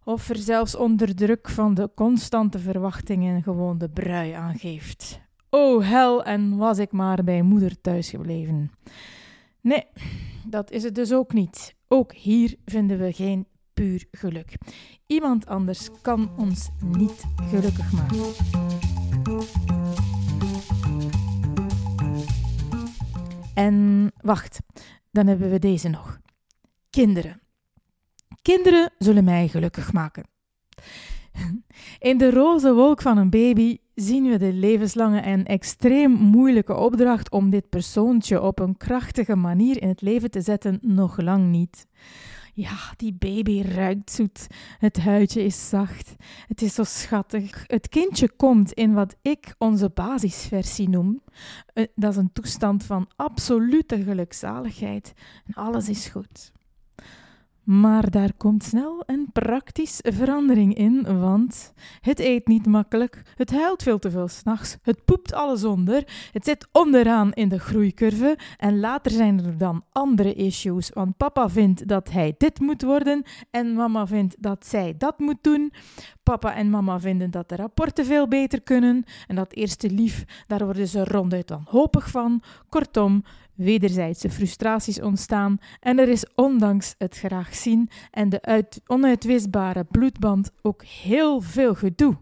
of 0.04 0.28
er 0.28 0.36
zelfs 0.36 0.76
onder 0.76 1.14
druk 1.14 1.48
van 1.48 1.74
de 1.74 1.90
constante 1.94 2.58
verwachtingen 2.58 3.42
gewoon 3.42 3.78
de 3.78 3.88
brui 3.88 4.32
aangeeft. 4.32 5.20
Oh 5.50 5.88
hel, 5.88 6.24
en 6.24 6.56
was 6.56 6.78
ik 6.78 6.92
maar 6.92 7.24
bij 7.24 7.42
moeder 7.42 7.80
thuis 7.80 8.10
gebleven. 8.10 8.70
Nee, 9.60 9.84
dat 10.46 10.70
is 10.70 10.82
het 10.82 10.94
dus 10.94 11.12
ook 11.12 11.32
niet. 11.32 11.74
Ook 11.88 12.12
hier 12.12 12.56
vinden 12.64 12.98
we 12.98 13.12
geen 13.12 13.46
puur 13.74 14.04
geluk. 14.10 14.54
Iemand 15.06 15.46
anders 15.46 15.88
kan 16.02 16.30
ons 16.36 16.70
niet 16.80 17.24
gelukkig 17.50 17.92
maken. 17.92 19.69
En 23.60 24.12
wacht, 24.20 24.60
dan 25.10 25.26
hebben 25.26 25.50
we 25.50 25.58
deze 25.58 25.88
nog. 25.88 26.20
Kinderen. 26.90 27.40
Kinderen 28.42 28.92
zullen 28.98 29.24
mij 29.24 29.48
gelukkig 29.48 29.92
maken. 29.92 30.24
In 31.98 32.18
de 32.18 32.30
roze 32.30 32.74
wolk 32.74 33.02
van 33.02 33.18
een 33.18 33.30
baby 33.30 33.78
zien 33.94 34.28
we 34.28 34.38
de 34.38 34.52
levenslange 34.52 35.20
en 35.20 35.44
extreem 35.44 36.10
moeilijke 36.10 36.74
opdracht 36.74 37.30
om 37.30 37.50
dit 37.50 37.68
persoontje 37.68 38.42
op 38.42 38.58
een 38.58 38.76
krachtige 38.76 39.36
manier 39.36 39.82
in 39.82 39.88
het 39.88 40.00
leven 40.00 40.30
te 40.30 40.40
zetten 40.40 40.78
nog 40.82 41.20
lang 41.20 41.50
niet. 41.50 41.86
Ja, 42.60 42.94
die 42.96 43.12
baby 43.12 43.62
ruikt 43.62 44.10
zoet. 44.10 44.46
Het 44.78 45.00
huidje 45.00 45.44
is 45.44 45.68
zacht. 45.68 46.14
Het 46.46 46.62
is 46.62 46.74
zo 46.74 46.84
schattig. 46.84 47.64
Het 47.66 47.88
kindje 47.88 48.30
komt 48.30 48.72
in 48.72 48.92
wat 48.92 49.16
ik 49.22 49.54
onze 49.58 49.90
basisversie 49.94 50.88
noem. 50.88 51.22
Eh, 51.72 51.86
dat 51.94 52.10
is 52.10 52.16
een 52.16 52.32
toestand 52.32 52.84
van 52.84 53.08
absolute 53.16 54.02
gelukzaligheid. 54.02 55.12
En 55.46 55.54
alles 55.54 55.88
is 55.88 56.06
goed. 56.06 56.52
Maar 57.62 58.10
daar 58.10 58.32
komt 58.36 58.64
snel 58.64 59.02
een 59.06 59.28
praktisch 59.32 59.98
verandering 60.02 60.74
in, 60.74 61.20
want 61.20 61.72
het 62.00 62.18
eet 62.20 62.46
niet 62.46 62.66
makkelijk, 62.66 63.22
het 63.36 63.50
huilt 63.50 63.82
veel 63.82 63.98
te 63.98 64.10
veel 64.10 64.28
s'nachts, 64.28 64.76
het 64.82 65.04
poept 65.04 65.32
alles 65.32 65.64
onder, 65.64 66.28
het 66.32 66.44
zit 66.44 66.68
onderaan 66.72 67.32
in 67.32 67.48
de 67.48 67.58
groeicurve 67.58 68.38
en 68.56 68.80
later 68.80 69.10
zijn 69.10 69.44
er 69.44 69.58
dan 69.58 69.84
andere 69.92 70.34
issues, 70.34 70.90
want 70.90 71.16
papa 71.16 71.48
vindt 71.48 71.88
dat 71.88 72.10
hij 72.10 72.34
dit 72.38 72.60
moet 72.60 72.82
worden 72.82 73.22
en 73.50 73.72
mama 73.74 74.06
vindt 74.06 74.36
dat 74.38 74.66
zij 74.66 74.94
dat 74.98 75.18
moet 75.18 75.38
doen. 75.40 75.72
Papa 76.22 76.54
en 76.54 76.70
mama 76.70 77.00
vinden 77.00 77.30
dat 77.30 77.48
de 77.48 77.56
rapporten 77.56 78.04
veel 78.04 78.28
beter 78.28 78.62
kunnen 78.62 79.04
en 79.26 79.36
dat 79.36 79.52
eerste 79.52 79.90
lief, 79.90 80.24
daar 80.46 80.64
worden 80.64 80.88
ze 80.88 81.04
ronduit 81.04 81.50
wanhopig 81.50 82.10
van. 82.10 82.42
Kortom, 82.68 83.22
wederzijdse 83.60 84.30
frustraties 84.30 85.00
ontstaan 85.00 85.58
en 85.80 85.98
er 85.98 86.08
is 86.08 86.26
ondanks 86.34 86.94
het 86.98 87.16
graag 87.16 87.54
zien 87.54 87.90
en 88.10 88.28
de 88.28 88.64
onuitwisbare 88.86 89.84
bloedband 89.84 90.50
ook 90.62 90.84
heel 90.84 91.40
veel 91.40 91.74
gedoe. 91.74 92.16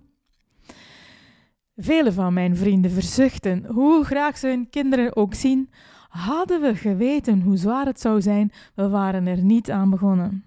Vele 1.76 2.12
van 2.12 2.32
mijn 2.32 2.56
vrienden 2.56 2.90
verzuchten, 2.90 3.64
hoe 3.66 4.04
graag 4.04 4.38
ze 4.38 4.48
hun 4.48 4.70
kinderen 4.70 5.16
ook 5.16 5.34
zien, 5.34 5.70
hadden 6.08 6.60
we 6.60 6.76
geweten 6.76 7.40
hoe 7.40 7.56
zwaar 7.56 7.86
het 7.86 8.00
zou 8.00 8.20
zijn, 8.20 8.52
we 8.74 8.88
waren 8.88 9.26
er 9.26 9.42
niet 9.42 9.70
aan 9.70 9.90
begonnen. 9.90 10.44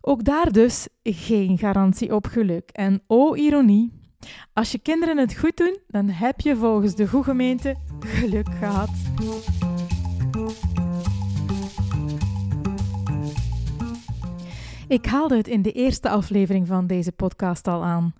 Ook 0.00 0.24
daar 0.24 0.52
dus 0.52 0.88
geen 1.02 1.58
garantie 1.58 2.14
op 2.14 2.26
geluk. 2.26 2.70
En 2.70 3.02
o 3.06 3.34
ironie, 3.34 3.92
als 4.52 4.72
je 4.72 4.78
kinderen 4.78 5.18
het 5.18 5.36
goed 5.36 5.56
doen, 5.56 5.78
dan 5.86 6.08
heb 6.08 6.40
je 6.40 6.56
volgens 6.56 6.94
de 6.94 7.08
goede 7.08 7.24
gemeente 7.24 7.76
geluk 8.00 8.48
gehad. 8.48 8.90
Ik 14.88 15.06
haalde 15.06 15.36
het 15.36 15.48
in 15.48 15.62
de 15.62 15.72
eerste 15.72 16.08
aflevering 16.08 16.66
van 16.66 16.86
deze 16.86 17.12
podcast 17.12 17.66
al 17.66 17.84
aan. 17.84 18.14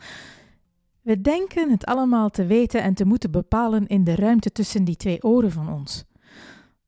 We 1.02 1.20
denken 1.20 1.70
het 1.70 1.84
allemaal 1.84 2.30
te 2.30 2.46
weten 2.46 2.82
en 2.82 2.94
te 2.94 3.04
moeten 3.04 3.30
bepalen 3.30 3.86
in 3.86 4.04
de 4.04 4.14
ruimte 4.14 4.52
tussen 4.52 4.84
die 4.84 4.96
twee 4.96 5.22
oren 5.22 5.52
van 5.52 5.72
ons. 5.72 6.04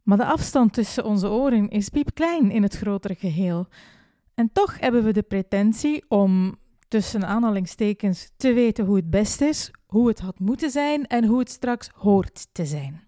Maar 0.02 0.16
de 0.16 0.24
afstand 0.24 0.72
tussen 0.72 1.04
onze 1.04 1.28
oren 1.28 1.68
is 1.68 1.88
piepklein 1.88 2.50
in 2.50 2.62
het 2.62 2.76
grotere 2.76 3.14
geheel. 3.14 3.66
En 4.34 4.50
toch 4.52 4.80
hebben 4.80 5.04
we 5.04 5.12
de 5.12 5.22
pretentie 5.22 6.04
om 6.08 6.56
tussen 6.90 7.26
aanhalingstekens 7.26 8.30
te 8.36 8.52
weten 8.52 8.84
hoe 8.84 8.96
het 8.96 9.10
best 9.10 9.40
is, 9.40 9.70
hoe 9.86 10.08
het 10.08 10.20
had 10.20 10.38
moeten 10.38 10.70
zijn 10.70 11.06
en 11.06 11.24
hoe 11.24 11.38
het 11.38 11.50
straks 11.50 11.88
hoort 11.94 12.46
te 12.52 12.64
zijn. 12.66 13.00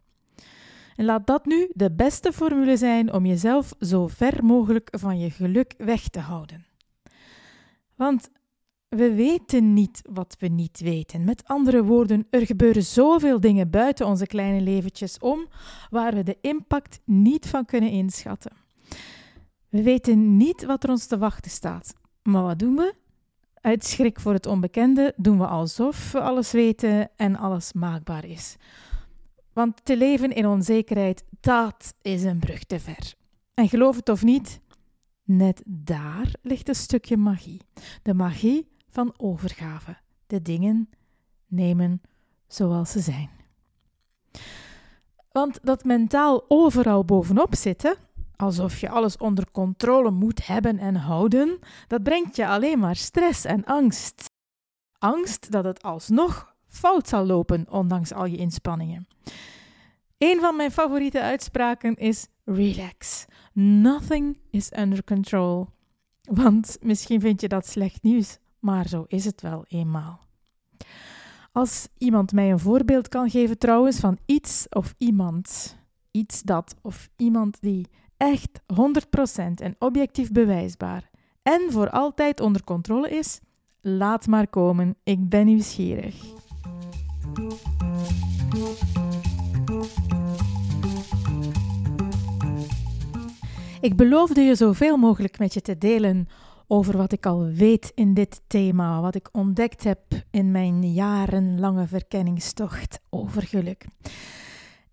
En 0.97 1.05
laat 1.05 1.27
dat 1.27 1.47
nu 1.47 1.71
de 1.73 1.93
beste 1.93 2.33
formule 2.33 2.77
zijn 2.77 3.13
om 3.13 3.27
jezelf 3.27 3.75
zo 3.81 4.07
ver 4.07 4.45
mogelijk 4.45 4.89
van 4.91 5.19
je 5.19 5.31
geluk 5.31 5.75
weg 5.79 6.09
te 6.09 6.21
houden. 6.21 6.67
Want 7.95 8.31
we 8.89 9.15
weten 9.15 9.73
niet 9.73 10.03
wat 10.13 10.37
we 10.39 10.47
niet 10.47 10.81
weten. 10.81 11.25
Met 11.25 11.45
andere 11.47 11.85
woorden, 11.85 12.27
er 12.31 12.47
gebeuren 12.47 12.83
zoveel 12.83 13.41
dingen 13.41 13.71
buiten 13.71 14.07
onze 14.07 14.27
kleine 14.27 14.61
leventjes 14.61 15.19
om 15.19 15.47
waar 15.91 16.15
we 16.15 16.23
de 16.23 16.39
impact 16.41 17.01
niet 17.05 17.49
van 17.49 17.65
kunnen 17.65 17.91
inschatten. 17.91 18.53
We 19.69 19.83
weten 19.83 20.37
niet 20.37 20.65
wat 20.65 20.85
er 20.85 20.91
ons 20.91 21.07
te 21.07 21.19
wachten 21.19 21.51
staat. 21.51 21.95
Maar 22.23 22.43
wat 22.43 22.59
doen 22.59 22.77
we? 22.77 22.95
Uit 23.63 23.85
schrik 23.85 24.21
voor 24.21 24.33
het 24.33 24.47
onbekende 24.47 25.15
doen 25.17 25.39
we 25.39 25.47
alsof 25.47 26.13
we 26.13 26.21
alles 26.21 26.53
weten 26.53 27.11
en 27.17 27.37
alles 27.37 27.73
maakbaar 27.73 28.25
is. 28.25 28.57
Want 29.53 29.85
te 29.85 29.97
leven 29.97 30.31
in 30.31 30.47
onzekerheid, 30.47 31.25
dat 31.41 31.95
is 32.03 32.23
een 32.23 32.39
brug 32.39 32.65
te 32.65 32.81
ver. 32.81 33.15
En 33.55 33.69
geloof 33.69 33.97
het 33.97 34.09
of 34.09 34.23
niet, 34.23 34.61
net 35.25 35.63
daar 35.67 36.35
ligt 36.43 36.69
een 36.69 36.75
stukje 36.75 37.17
magie. 37.17 37.61
De 38.03 38.15
magie 38.15 38.69
van 38.91 39.15
overgave. 39.17 39.97
De 40.27 40.43
dingen 40.43 40.89
nemen 41.47 42.03
zoals 42.47 42.91
ze 42.91 43.01
zijn. 43.01 43.31
Want 45.33 45.59
dat 45.63 45.85
mentaal 45.85 46.45
overal 46.49 47.05
bovenop 47.05 47.55
zitten, 47.55 47.97
alsof 48.43 48.81
je 48.81 48.89
alles 48.89 49.17
onder 49.17 49.51
controle 49.51 50.11
moet 50.11 50.47
hebben 50.47 50.79
en 50.79 50.95
houden, 50.95 51.59
dat 51.87 52.03
brengt 52.03 52.37
je 52.37 52.47
alleen 52.47 52.79
maar 52.79 52.97
stress 52.97 53.45
en 53.45 53.65
angst. 53.65 54.31
Angst 54.99 55.51
dat 55.51 55.65
het 55.65 55.83
alsnog 55.83 56.55
fout 56.69 57.09
zal 57.09 57.27
lopen, 57.27 57.67
ondanks 57.71 58.13
al 58.13 58.25
je 58.25 58.37
inspanningen. 58.37 59.07
Een 60.19 60.41
van 60.41 60.57
mijn 60.57 60.71
favoriete 60.71 61.21
uitspraken 61.21 61.97
is: 61.97 62.27
relax. 62.45 63.25
Nothing 63.53 64.39
is 64.51 64.73
under 64.79 65.05
control. 65.05 65.69
Want 66.23 66.77
misschien 66.81 67.21
vind 67.21 67.41
je 67.41 67.49
dat 67.49 67.67
slecht 67.67 68.03
nieuws, 68.03 68.39
maar 68.59 68.89
zo 68.89 69.05
is 69.09 69.25
het 69.25 69.41
wel 69.41 69.65
eenmaal. 69.69 70.21
Als 71.53 71.89
iemand 71.99 72.33
mij 72.33 72.51
een 72.51 72.59
voorbeeld 72.59 73.09
kan 73.09 73.31
geven 73.31 73.59
trouwens 73.59 74.01
van 74.01 74.19
iets 74.27 74.67
of 74.69 74.95
iemand, 74.99 75.77
iets 76.11 76.43
dat 76.43 76.75
of 76.83 77.09
iemand 77.17 77.61
die 77.61 77.89
echt 78.23 78.61
100% 78.75 79.55
en 79.55 79.77
objectief 79.79 80.33
bewijsbaar 80.33 81.11
en 81.43 81.63
voor 81.71 81.91
altijd 81.91 82.41
onder 82.41 82.65
controle 82.65 83.11
is, 83.11 83.41
laat 83.81 84.27
maar 84.27 84.49
komen, 84.49 84.97
ik 85.03 85.29
ben 85.29 85.47
nieuwsgierig. 85.47 86.25
Ik 93.81 93.97
beloofde 93.97 94.41
je 94.41 94.55
zoveel 94.55 94.97
mogelijk 94.97 95.39
met 95.39 95.55
je 95.55 95.61
te 95.61 95.79
delen 95.79 96.27
over 96.67 96.97
wat 96.97 97.13
ik 97.13 97.27
al 97.27 97.45
weet 97.45 97.93
in 97.95 98.15
dit 98.15 98.41
thema, 98.47 99.01
wat 99.01 99.15
ik 99.15 99.29
ontdekt 99.33 99.85
heb 99.85 100.01
in 100.31 100.51
mijn 100.51 100.93
jarenlange 100.93 101.87
verkenningstocht 101.87 103.01
over 103.11 103.43
geluk. 103.43 103.85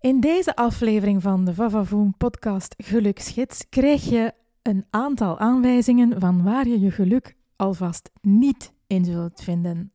In 0.00 0.20
deze 0.20 0.56
aflevering 0.56 1.22
van 1.22 1.44
de 1.44 1.54
Vavavoom 1.54 2.14
podcast 2.16 2.74
Geluksgids 2.78 3.68
krijg 3.68 4.04
je 4.04 4.32
een 4.62 4.86
aantal 4.90 5.38
aanwijzingen 5.38 6.20
van 6.20 6.42
waar 6.42 6.68
je 6.68 6.80
je 6.80 6.90
geluk 6.90 7.36
alvast 7.56 8.10
niet 8.20 8.72
in 8.86 9.04
zult 9.04 9.40
vinden. 9.42 9.92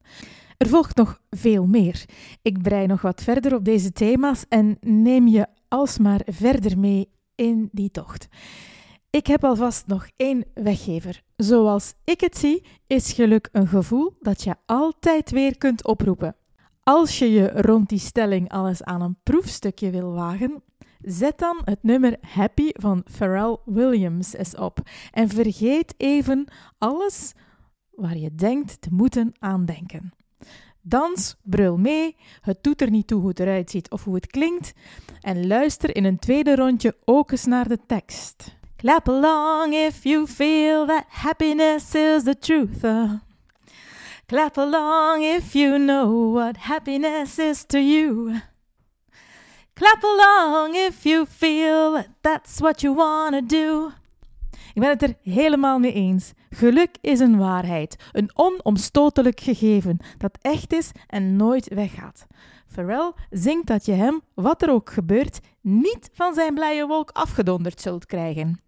Er 0.58 0.68
volgt 0.68 0.96
nog 0.96 1.22
veel 1.30 1.66
meer. 1.66 2.06
Ik 2.42 2.62
brei 2.62 2.88
nog 2.88 3.02
wat 3.02 3.24
verder 3.24 3.56
op 3.56 3.66
deze 3.66 3.92
thema's 3.92 4.46
en 4.50 4.78
neem 4.80 5.28
je 5.28 5.48
alsmaar 5.68 6.22
verder 6.26 6.80
mee 6.80 7.10
in 7.36 7.70
die 7.72 7.92
tocht. 7.92 8.28
Ik 9.10 9.28
heb 9.28 9.44
alvast 9.44 9.88
nog 9.88 10.08
één 10.16 10.46
weggever. 10.54 11.22
Zoals 11.36 11.94
ik 12.04 12.22
het 12.22 12.38
zie, 12.38 12.66
is 12.88 13.14
geluk 13.14 13.50
een 13.52 13.68
gevoel 13.68 14.14
dat 14.20 14.44
je 14.44 14.56
altijd 14.66 15.32
weer 15.32 15.58
kunt 15.58 15.86
oproepen. 15.86 16.36
Als 16.88 17.20
je 17.20 17.32
je 17.32 17.62
rond 17.62 17.90
die 17.90 18.00
stelling 18.00 18.50
alles 18.50 18.84
aan 18.84 19.02
een 19.02 19.18
proefstukje 19.24 19.90
wil 19.90 20.14
wagen, 20.14 20.64
zet 21.02 21.40
dan 21.40 21.62
het 21.64 21.84
nummer 21.84 22.18
Happy 22.22 22.70
van 22.74 23.04
Pharrell 23.12 23.58
Williams 23.66 24.34
eens 24.34 24.56
op 24.56 24.80
en 25.12 25.30
vergeet 25.30 25.94
even 25.98 26.48
alles 26.78 27.34
waar 27.92 28.18
je 28.18 28.36
denkt 28.36 28.82
te 28.82 28.90
moeten 28.92 29.32
aandenken. 29.40 30.14
Dans, 30.82 31.36
brul 31.44 31.78
mee, 31.78 32.16
het 32.42 32.64
doet 32.64 32.82
er 32.82 32.90
niet 32.90 33.08
toe 33.08 33.20
hoe 33.20 33.30
het 33.30 33.40
eruit 33.40 33.70
ziet 33.70 33.92
of 33.92 34.04
hoe 34.04 34.16
het 34.16 34.28
klinkt 34.28 34.74
en 35.22 35.48
luister 35.48 35.96
in 35.96 36.04
een 36.04 36.20
tweede 36.20 36.56
rondje 36.56 36.96
ook 37.06 37.32
eens 37.32 37.46
naar 37.46 37.68
de 37.68 37.80
tekst. 37.88 38.58
Clap 38.76 39.10
along 39.10 39.74
if 39.74 40.04
you 40.04 40.28
feel 40.28 40.86
that 40.86 41.04
happiness 41.08 41.96
is 41.96 42.24
the 42.24 42.38
truth. 42.40 42.84
Clap 44.28 44.58
along 44.58 45.24
if 45.24 45.54
you 45.54 45.78
know 45.78 46.34
what 46.34 46.58
happiness 46.58 47.38
is 47.38 47.64
to 47.66 47.78
you. 47.78 48.42
Clap 49.74 50.04
along 50.04 50.76
if 50.76 51.04
you 51.04 51.26
feel 51.26 51.94
that 51.94 52.08
that's 52.22 52.60
what 52.60 52.82
you 52.82 52.96
wanna 52.96 53.42
do. 53.42 53.92
Ik 54.74 54.82
ben 54.82 54.90
het 54.90 55.02
er 55.02 55.16
helemaal 55.22 55.80
mee 55.80 55.94
eens. 55.94 56.34
Geluk 56.50 56.98
is 57.02 57.20
een 57.20 57.38
waarheid, 57.38 57.96
een 58.12 58.30
onomstotelijk 58.34 59.40
gegeven 59.40 59.98
dat 60.18 60.38
echt 60.42 60.74
is 60.74 60.92
en 61.08 61.36
nooit 61.36 61.74
weggaat. 61.74 62.28
Pharrell 62.68 63.14
zingt 63.30 63.68
dat 63.68 63.86
je 63.86 63.94
hem, 63.94 64.22
wat 64.34 64.62
er 64.62 64.70
ook 64.70 64.90
gebeurt, 64.90 65.40
niet 65.62 66.10
van 66.14 66.34
zijn 66.34 66.54
blije 66.54 66.88
wolk 66.88 67.10
afgedonderd 67.10 67.82
zult 67.82 68.06
krijgen. 68.06 68.62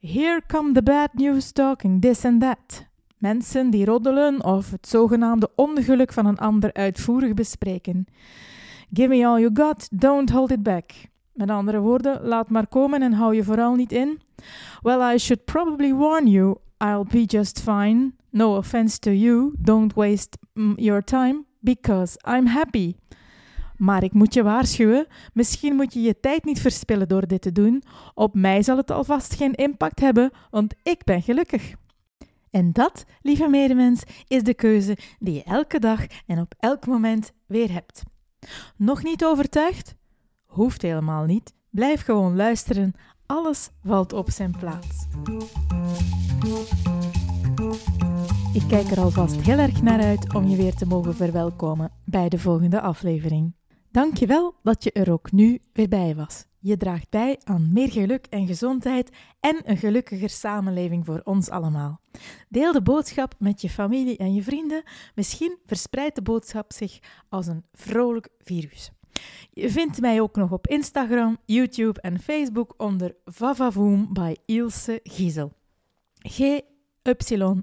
Here 0.00 0.42
come 0.46 0.72
the 0.72 0.82
bad 0.82 1.08
news 1.12 1.52
talking 1.52 2.00
this 2.00 2.24
and 2.24 2.40
that. 2.40 2.91
Mensen 3.22 3.70
die 3.70 3.84
roddelen 3.84 4.44
of 4.44 4.70
het 4.70 4.88
zogenaamde 4.88 5.50
ongeluk 5.54 6.12
van 6.12 6.26
een 6.26 6.38
ander 6.38 6.72
uitvoerig 6.72 7.34
bespreken. 7.34 8.06
Give 8.92 9.08
me 9.08 9.26
all 9.26 9.40
you 9.40 9.50
got, 9.54 9.88
don't 10.00 10.30
hold 10.30 10.50
it 10.50 10.62
back. 10.62 10.90
Met 11.32 11.50
andere 11.50 11.80
woorden, 11.80 12.26
laat 12.26 12.50
maar 12.50 12.66
komen 12.66 13.02
en 13.02 13.12
hou 13.12 13.34
je 13.34 13.44
vooral 13.44 13.74
niet 13.74 13.92
in. 13.92 14.20
Well, 14.80 15.14
I 15.14 15.18
should 15.18 15.44
probably 15.44 15.94
warn 15.94 16.26
you, 16.26 16.56
I'll 16.78 17.04
be 17.08 17.24
just 17.24 17.60
fine. 17.60 18.12
No 18.30 18.56
offense 18.56 18.98
to 18.98 19.10
you, 19.10 19.52
don't 19.58 19.94
waste 19.94 20.38
mm, 20.54 20.72
your 20.76 21.04
time, 21.04 21.44
because 21.60 22.18
I'm 22.36 22.46
happy. 22.46 22.94
Maar 23.76 24.02
ik 24.02 24.12
moet 24.12 24.34
je 24.34 24.42
waarschuwen, 24.42 25.06
misschien 25.32 25.74
moet 25.74 25.92
je 25.92 26.02
je 26.02 26.20
tijd 26.20 26.44
niet 26.44 26.60
verspillen 26.60 27.08
door 27.08 27.26
dit 27.26 27.42
te 27.42 27.52
doen. 27.52 27.82
Op 28.14 28.34
mij 28.34 28.62
zal 28.62 28.76
het 28.76 28.90
alvast 28.90 29.34
geen 29.34 29.52
impact 29.52 30.00
hebben, 30.00 30.30
want 30.50 30.74
ik 30.82 31.04
ben 31.04 31.22
gelukkig. 31.22 31.74
En 32.52 32.72
dat, 32.72 33.04
lieve 33.22 33.48
medemens, 33.48 34.02
is 34.26 34.42
de 34.42 34.54
keuze 34.54 34.96
die 35.18 35.34
je 35.34 35.42
elke 35.42 35.78
dag 35.78 36.06
en 36.26 36.40
op 36.40 36.54
elk 36.58 36.86
moment 36.86 37.32
weer 37.46 37.72
hebt. 37.72 38.02
Nog 38.76 39.02
niet 39.02 39.24
overtuigd? 39.24 39.94
Hoeft 40.46 40.82
helemaal 40.82 41.24
niet. 41.24 41.54
Blijf 41.70 42.04
gewoon 42.04 42.36
luisteren. 42.36 42.92
Alles 43.26 43.70
valt 43.84 44.12
op 44.12 44.30
zijn 44.30 44.54
plaats. 44.58 45.06
Ik 48.52 48.62
kijk 48.68 48.90
er 48.90 49.00
alvast 49.00 49.40
heel 49.40 49.58
erg 49.58 49.82
naar 49.82 50.00
uit 50.00 50.34
om 50.34 50.48
je 50.48 50.56
weer 50.56 50.74
te 50.74 50.86
mogen 50.86 51.14
verwelkomen 51.14 51.90
bij 52.04 52.28
de 52.28 52.38
volgende 52.38 52.80
aflevering. 52.80 53.54
Dankjewel 53.90 54.54
dat 54.62 54.84
je 54.84 54.92
er 54.92 55.12
ook 55.12 55.32
nu 55.32 55.60
weer 55.72 55.88
bij 55.88 56.14
was. 56.14 56.46
Je 56.64 56.76
draagt 56.76 57.10
bij 57.10 57.40
aan 57.44 57.72
meer 57.72 57.90
geluk 57.90 58.26
en 58.26 58.46
gezondheid 58.46 59.10
en 59.40 59.60
een 59.64 59.76
gelukkiger 59.76 60.30
samenleving 60.30 61.04
voor 61.04 61.20
ons 61.24 61.48
allemaal. 61.48 62.00
Deel 62.48 62.72
de 62.72 62.82
boodschap 62.82 63.34
met 63.38 63.60
je 63.60 63.70
familie 63.70 64.16
en 64.16 64.34
je 64.34 64.42
vrienden. 64.42 64.82
Misschien 65.14 65.58
verspreidt 65.66 66.14
de 66.14 66.22
boodschap 66.22 66.72
zich 66.72 66.98
als 67.28 67.46
een 67.46 67.64
vrolijk 67.72 68.28
virus. 68.38 68.90
Je 69.50 69.70
vindt 69.70 70.00
mij 70.00 70.20
ook 70.20 70.36
nog 70.36 70.52
op 70.52 70.66
Instagram, 70.66 71.38
YouTube 71.44 72.00
en 72.00 72.20
Facebook 72.20 72.74
onder 72.76 73.14
Vavavoom 73.24 74.12
by 74.12 74.34
Ilse 74.46 75.00
Giesel. 75.02 75.52
G-Y-S-E-L. 76.18 77.60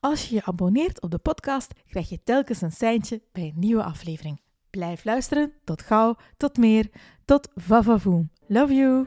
Als 0.00 0.28
je 0.28 0.34
je 0.34 0.44
abonneert 0.44 1.02
op 1.02 1.10
de 1.10 1.18
podcast, 1.18 1.72
krijg 1.86 2.08
je 2.08 2.22
telkens 2.24 2.60
een 2.60 2.72
seintje 2.72 3.22
bij 3.32 3.42
een 3.42 3.58
nieuwe 3.58 3.84
aflevering. 3.84 4.43
Blijf 4.74 5.04
luisteren. 5.04 5.52
Tot 5.64 5.82
gauw, 5.82 6.16
tot 6.36 6.56
meer, 6.56 6.90
tot 7.24 7.48
Vavavoom. 7.54 8.30
Love 8.46 8.74
you. 8.74 9.06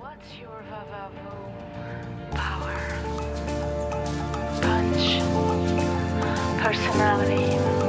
What's 0.00 0.38
your 0.38 0.62
Vavavoom 0.70 1.52
power? 2.30 2.76
Punch. 4.60 5.22
Personality. 6.62 7.79